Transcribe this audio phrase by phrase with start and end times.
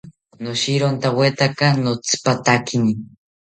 [0.43, 2.93] Noshirontawetaka notsipatakimi